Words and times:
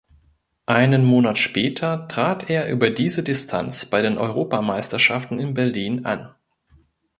Einen 0.65 1.05
Monat 1.05 1.37
später 1.37 2.07
trat 2.07 2.49
er 2.49 2.67
über 2.71 2.89
diese 2.89 3.21
Distanz 3.21 3.85
bei 3.85 4.01
den 4.01 4.17
Europameisterschaften 4.17 5.37
in 5.37 5.53
Berlin 5.53 6.05
an. 6.07 6.33